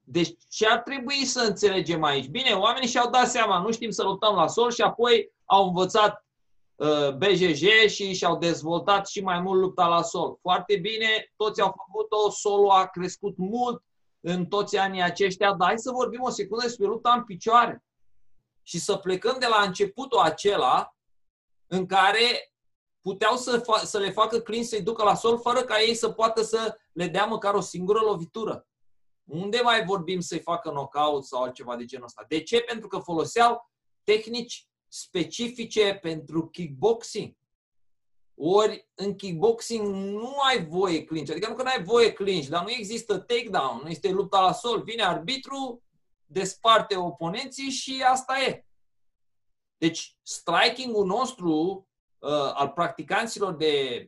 [0.00, 2.26] Deci ce ar trebui să înțelegem aici?
[2.26, 6.26] Bine, oamenii și-au dat seama, nu știm să luptăm la sol și apoi au învățat
[6.74, 10.38] uh, BJJ și și-au dezvoltat și mai mult lupta la sol.
[10.40, 13.84] Foarte bine, toți au făcut-o, solul a crescut mult,
[14.20, 17.84] în toți anii aceștia, dar hai să vorbim o secundă despre lupta în picioare.
[18.62, 20.96] Și să plecăm de la începutul acela
[21.66, 22.52] în care
[23.06, 26.10] puteau să, fa- să le facă clin să-i ducă la sol fără ca ei să
[26.10, 28.66] poată să le dea măcar o singură lovitură.
[29.24, 32.24] Unde mai vorbim să-i facă knockout sau altceva de genul ăsta?
[32.28, 32.60] De ce?
[32.60, 33.70] Pentru că foloseau
[34.04, 37.36] tehnici specifice pentru kickboxing.
[38.34, 41.30] Ori în kickboxing nu ai voie clinch.
[41.30, 44.52] Adică nu că nu ai voie clinch, dar nu există takedown, nu este lupta la
[44.52, 44.82] sol.
[44.82, 45.82] Vine arbitru,
[46.24, 48.66] desparte oponenții și asta e.
[49.76, 51.86] Deci striking-ul nostru
[52.26, 54.06] uh, al practicanților de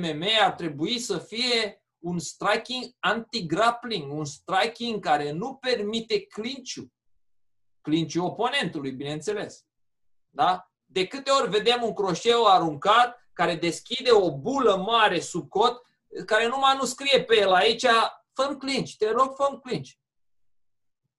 [0.00, 6.92] MMA ar trebui să fie un striking anti-grappling, un striking care nu permite clinch-ul.
[7.80, 9.64] Clinch-ul oponentului, bineînțeles.
[10.30, 10.70] Da?
[10.84, 15.82] De câte ori vedem un croșeu aruncat, care deschide o bulă mare sub cot,
[16.26, 17.86] care numai nu scrie pe el aici,
[18.32, 19.90] fă clinch, te rog, fă clinch.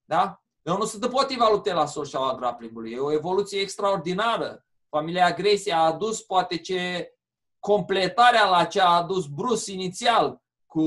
[0.05, 0.43] Da?
[0.61, 4.64] Eu nu sunt împotriva luptei la sol și a grappling E o evoluție extraordinară.
[4.95, 7.11] Familia Agresie a adus poate ce
[7.59, 10.85] completarea la ce a adus Bruce inițial cu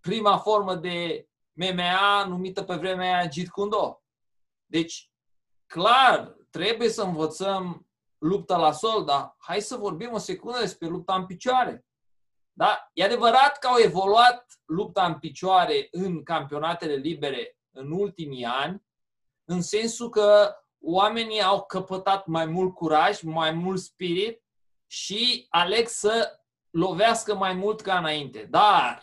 [0.00, 4.00] prima formă de MMA numită pe vremea aia Jeet Kune Do.
[4.66, 5.10] Deci,
[5.66, 7.88] clar, trebuie să învățăm
[8.18, 11.86] lupta la sol, dar hai să vorbim o secundă despre lupta în picioare.
[12.52, 12.90] Da?
[12.92, 18.82] E adevărat că au evoluat lupta în picioare în campionatele libere în ultimii ani,
[19.44, 24.42] în sensul că oamenii au căpătat mai mult curaj, mai mult spirit
[24.86, 28.46] și aleg să lovească mai mult ca înainte.
[28.50, 29.02] Dar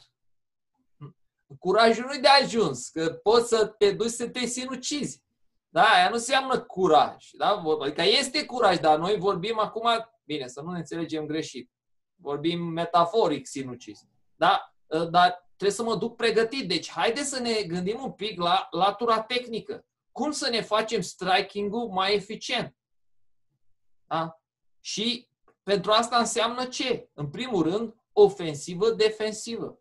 [1.59, 5.25] curajul nu-i de ajuns, că poți să te duci să te sinucizi.
[5.69, 7.29] Da, aia nu înseamnă curaj.
[7.31, 7.63] Da?
[7.81, 9.89] Adică este curaj, dar noi vorbim acum,
[10.23, 11.71] bine, să nu ne înțelegem greșit.
[12.15, 13.99] Vorbim metaforic sinucis.
[14.35, 14.73] Da?
[14.87, 16.67] Dar trebuie să mă duc pregătit.
[16.67, 19.85] Deci, haide să ne gândim un pic la latura tehnică.
[20.17, 22.75] Cum să ne facem striking-ul mai eficient?
[24.07, 24.41] Da?
[24.79, 25.29] Și
[25.63, 27.09] pentru asta înseamnă ce?
[27.13, 29.79] În primul rând, ofensivă-defensivă.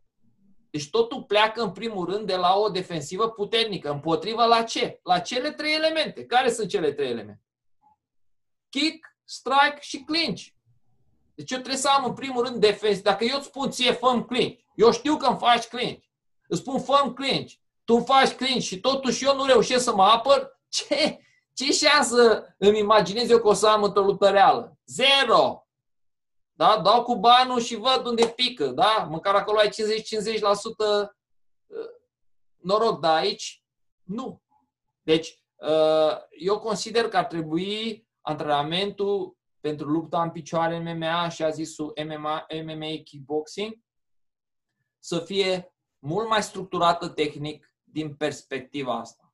[0.71, 3.91] Deci totul pleacă în primul rând de la o defensivă puternică.
[3.91, 5.01] Împotriva la ce?
[5.03, 6.27] La cele trei elemente.
[6.27, 7.45] Care sunt cele trei elemente?
[8.69, 10.43] Kick, strike și clinch.
[11.35, 13.09] Deci eu trebuie să am în primul rând defensivă.
[13.09, 16.05] Dacă eu îți spun ție fă clinch, eu știu că îmi faci clinch.
[16.49, 17.53] Îți spun fă clinch,
[17.87, 21.19] tu îmi faci clinch și totuși eu nu reușesc să mă apăr, ce,
[21.53, 24.79] ce șansă îmi imaginez eu că o să am într-o luptă reală?
[24.85, 25.67] Zero!
[26.53, 26.81] Da?
[26.85, 28.67] Dau cu banul și văd unde pică.
[28.67, 29.07] Da?
[29.11, 31.09] Măcar acolo ai 50-50% uh,
[32.57, 33.65] noroc, dar aici
[34.03, 34.43] nu.
[35.03, 41.51] Deci, uh, eu consider că ar trebui antrenamentul pentru lupta în picioare MMA și a
[41.51, 43.79] zisul MMA, MMA kickboxing
[44.99, 49.33] să fie mult mai structurată tehnic din perspectiva asta.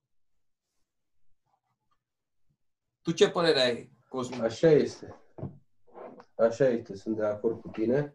[3.01, 4.43] Tu ce părere ai, Cosmin?
[4.43, 5.21] Așa este.
[6.35, 8.15] Așa este, sunt de acord cu tine.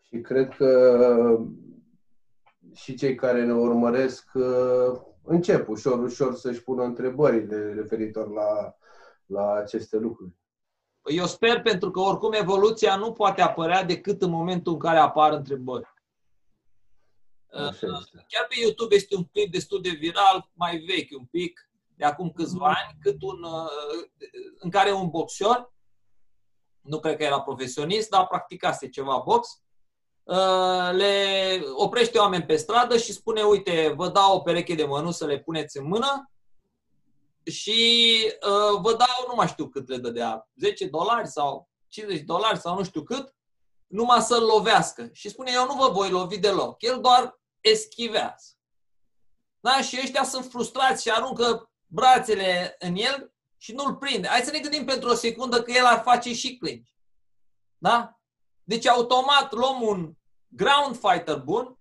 [0.00, 1.38] Și cred că
[2.72, 8.76] și cei care ne urmăresc uh, încep ușor, ușor să-și pună întrebările referitor la,
[9.26, 10.32] la aceste lucruri.
[11.00, 14.98] Păi eu sper pentru că oricum evoluția nu poate apărea decât în momentul în care
[14.98, 15.89] apar întrebări.
[18.28, 22.30] Chiar pe YouTube este un clip destul de viral, mai vechi un pic, de acum
[22.30, 22.74] câțiva mm.
[22.76, 24.08] ani, cât un, uh,
[24.58, 25.72] în care un boxer,
[26.80, 29.62] nu cred că era profesionist, dar practicase ceva box,
[30.22, 31.14] uh, le
[31.74, 35.38] oprește oameni pe stradă și spune, uite, vă dau o pereche de mănu să le
[35.38, 36.30] puneți în mână
[37.44, 37.80] și
[38.24, 42.76] uh, vă dau, nu mai știu cât le dădea, 10 dolari sau 50 dolari sau
[42.76, 43.34] nu știu cât,
[43.86, 45.08] numai să-l lovească.
[45.12, 46.82] Și spune, eu nu vă voi lovi deloc.
[46.82, 48.54] El doar eschivează.
[49.60, 49.82] Da?
[49.82, 54.28] Și ăștia sunt frustrați și aruncă brațele în el și nu-l prinde.
[54.28, 56.90] Hai să ne gândim pentru o secundă că el ar face și clinch.
[57.78, 58.20] Da?
[58.62, 60.12] Deci automat luăm un
[60.48, 61.78] ground fighter bun,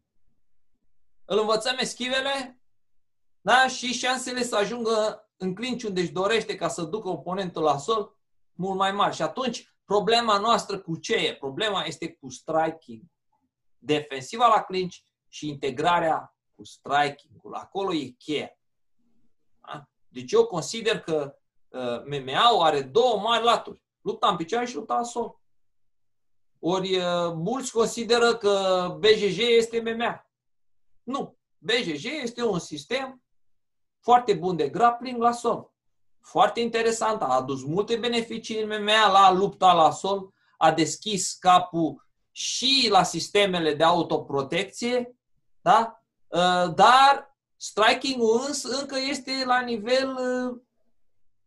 [1.25, 2.61] îl învățăm eschivele
[3.41, 3.67] da?
[3.67, 8.17] și șansele să ajungă în clinch unde își dorește ca să ducă oponentul la sol
[8.53, 9.15] mult mai mari.
[9.15, 11.35] Și atunci problema noastră cu ce e?
[11.35, 13.03] Problema este cu striking.
[13.77, 14.95] Defensiva la clinch
[15.29, 17.53] și integrarea cu striking-ul.
[17.53, 18.53] Acolo e cheia.
[20.07, 21.35] Deci eu consider că
[21.67, 23.83] uh, MMA-ul are două mari laturi.
[24.01, 25.39] Lupta în picioare și lupta în sol.
[26.59, 30.29] Ori uh, mulți consideră că BJJ este MMA.
[31.03, 31.37] Nu.
[31.57, 33.23] BJJ este un sistem
[33.99, 35.73] foarte bun de grappling la sol.
[36.21, 37.21] Foarte interesant.
[37.21, 40.33] A adus multe beneficii în MMA la lupta la sol.
[40.57, 45.18] A deschis capul și la sistemele de autoprotecție,
[45.69, 46.01] da?
[46.27, 50.61] Uh, dar striking-ul însă încă este la nivel uh,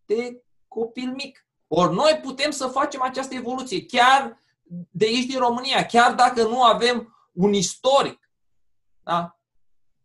[0.04, 1.46] de copil mic.
[1.68, 4.38] Ori noi putem să facem această evoluție chiar
[4.90, 8.30] de aici din România, chiar dacă nu avem un istoric.
[9.02, 9.38] Da?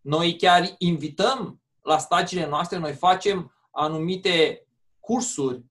[0.02, 4.68] Noi chiar invităm la stagiile noastre, noi facem anumite
[5.00, 5.66] cursuri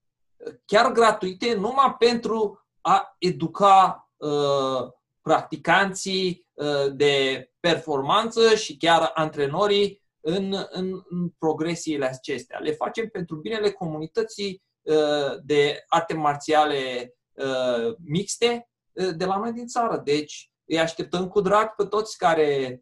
[0.65, 4.93] chiar gratuite numai pentru a educa uh,
[5.23, 12.59] practicanții uh, de performanță și chiar antrenorii în, în, în progresiile acestea.
[12.59, 19.53] Le facem pentru binele comunității uh, de arte marțiale uh, mixte uh, de la noi
[19.53, 20.01] din țară.
[20.05, 22.81] Deci îi așteptăm cu drag pe toți care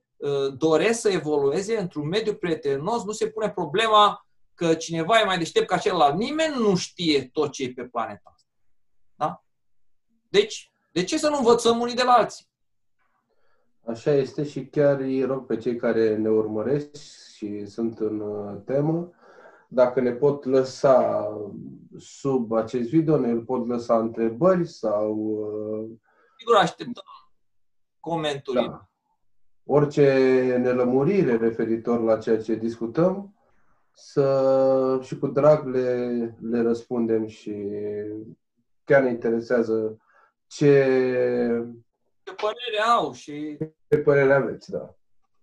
[0.56, 3.04] doresc să evolueze într-un mediu prietenos.
[3.04, 6.16] Nu se pune problema că cineva e mai deștept ca celălalt.
[6.16, 8.48] Nimeni nu știe tot ce e pe planeta asta.
[9.14, 9.44] Da?
[10.28, 12.46] Deci, de ce să nu învățăm unii de la alții?
[13.86, 16.96] Așa este și chiar îi rog pe cei care ne urmăresc
[17.34, 19.10] și sunt în uh, temă.
[19.68, 21.28] Dacă ne pot lăsa
[21.98, 25.16] sub acest video, ne pot lăsa întrebări sau...
[25.16, 25.90] Uh,
[26.38, 27.04] Sigur, așteptăm
[28.00, 28.68] comentarii.
[28.68, 28.88] Da.
[29.64, 33.34] Orice nelămurire referitor la ceea ce discutăm,
[33.92, 37.54] să și cu drag le, le răspundem și
[38.84, 39.98] chiar ne interesează
[40.46, 40.86] ce...
[42.24, 43.56] Ce părere au și...
[43.88, 44.94] Ce părere aveți, da.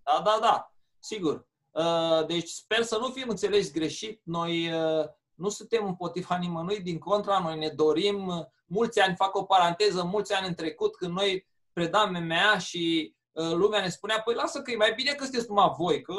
[0.03, 1.47] Da, da, da, sigur.
[1.71, 4.21] Uh, deci sper să nu fim înțeleși greșit.
[4.23, 9.43] Noi, uh, nu suntem împotriva nimănui, din contra, noi ne dorim, mulți ani, fac o
[9.43, 14.33] paranteză, mulți ani în trecut, când noi predam MMA și uh, lumea ne spunea, păi
[14.33, 16.13] lasă că e mai bine că sunteți numai voi, că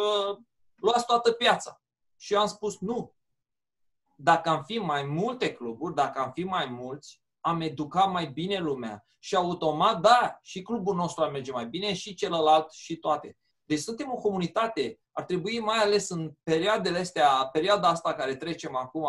[0.74, 1.82] luați toată piața.
[2.16, 3.14] Și eu am spus, nu.
[4.16, 8.58] Dacă am fi mai multe cluburi, dacă am fi mai mulți, am educat mai bine
[8.58, 9.06] lumea.
[9.18, 13.38] Și automat, da, și clubul nostru ar merge mai bine, și celălalt, și toate.
[13.64, 15.00] Deci suntem o comunitate.
[15.12, 19.06] Ar trebui, mai ales în perioadele astea, perioada asta care trecem acum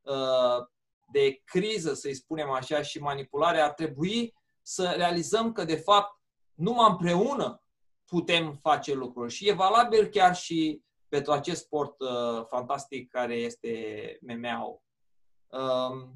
[0.00, 0.66] uh,
[1.12, 6.20] de criză, să-i spunem așa, și manipulare, ar trebui să realizăm că, de fapt,
[6.54, 7.62] numai împreună
[8.04, 9.32] putem face lucruri.
[9.32, 13.72] Și e valabil chiar și pentru acest sport uh, fantastic care este
[14.20, 14.82] MMA-ul.
[15.46, 16.08] Uh,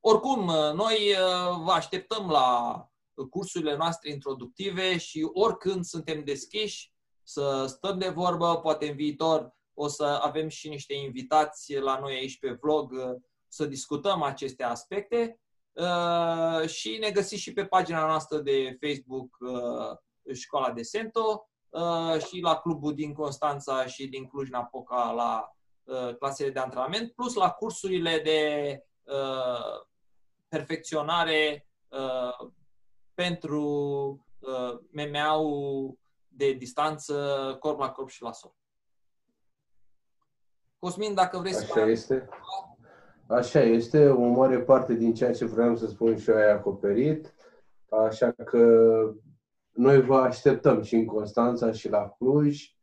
[0.00, 2.84] oricum, uh, noi uh, vă așteptăm la
[3.30, 6.92] cursurile noastre introductive și oricând suntem deschiși
[7.22, 12.14] să stăm de vorbă, poate în viitor o să avem și niște invitați la noi
[12.14, 15.40] aici pe vlog uh, să discutăm aceste aspecte
[16.66, 19.38] și ne găsiți și pe pagina noastră de Facebook
[20.32, 21.48] Școala de Sento
[22.28, 25.50] și la clubul din Constanța și din Cluj-Napoca la
[26.18, 28.82] clasele de antrenament, plus la cursurile de
[30.50, 32.50] perfecționare uh,
[33.14, 33.64] pentru
[34.38, 35.98] uh, MMA-ul
[36.28, 37.14] de distanță
[37.60, 38.54] corp la corp și la sol.
[40.78, 41.90] Cosmin, dacă vrei Așa să mai...
[41.90, 42.28] este.
[43.26, 47.34] Așa este, o mare parte din ceea ce vreau să spun și eu ai acoperit,
[48.06, 48.88] așa că
[49.70, 52.74] noi vă așteptăm și în Constanța și la Cluj,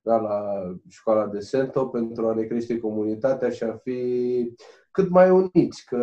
[0.00, 4.54] da, la școala de Sento, pentru a ne crește comunitatea și a fi
[4.94, 5.98] cât mai uniți, că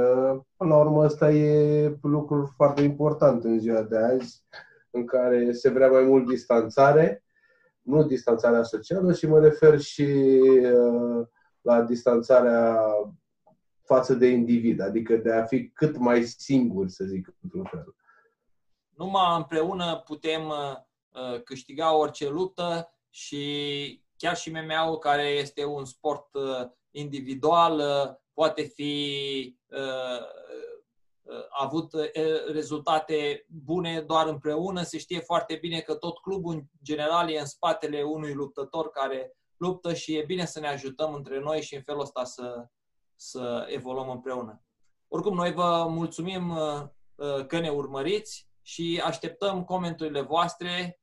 [0.55, 4.43] până la urmă asta e lucrul foarte important în ziua de azi,
[4.89, 7.23] în care se vrea mai mult distanțare,
[7.81, 11.27] nu distanțarea socială, și mă refer și uh,
[11.61, 12.79] la distanțarea
[13.83, 17.95] față de individ, adică de a fi cât mai singur, să zic într-un fel.
[18.95, 26.29] Numai împreună putem uh, câștiga orice luptă și chiar și MMA-ul, care este un sport
[26.93, 30.25] uh, individual, uh, poate fi uh,
[31.21, 32.05] uh, avut uh,
[32.51, 34.81] rezultate bune doar împreună.
[34.81, 39.35] Se știe foarte bine că tot clubul în general e în spatele unui luptător care
[39.57, 42.65] luptă și e bine să ne ajutăm între noi și în felul ăsta să,
[43.15, 44.61] să evoluăm împreună.
[45.07, 46.53] Oricum, noi vă mulțumim
[47.47, 50.99] că ne urmăriți și așteptăm comenturile voastre,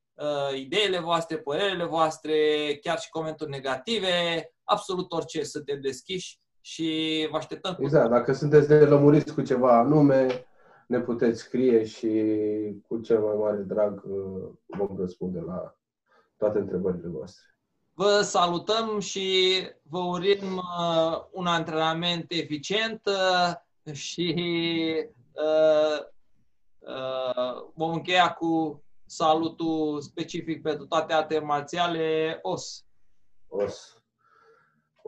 [0.55, 2.35] ideile voastre, părerile voastre,
[2.83, 7.77] chiar și comentarii negative, absolut orice, suntem deschiși și vă așteptăm.
[7.81, 10.47] Exact, dacă sunteți de lămuriți cu ceva anume,
[10.87, 12.11] ne puteți scrie și
[12.89, 15.77] cu cel mai mare drag uh, vom răspunde la
[16.37, 17.45] toate întrebările voastre.
[17.95, 24.35] Vă salutăm și vă urim uh, un antrenament eficient uh, și
[27.75, 32.85] vom încheia cu salutul specific pentru toate alte marțiale, OS.
[33.49, 33.98] OS.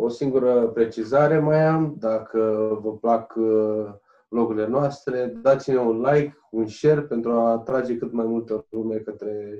[0.02, 2.38] O singură precizare mai am, dacă
[2.82, 3.92] vă plac uh,
[4.28, 9.58] vlogurile noastre, dați-ne un like, un share pentru a atrage cât mai multă lume către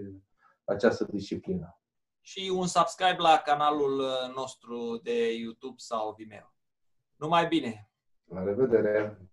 [0.65, 1.81] această disciplină.
[2.21, 6.55] Și un subscribe la canalul uh, nostru de YouTube sau Vimeo.
[7.17, 7.91] Numai bine!
[8.25, 9.30] La revedere!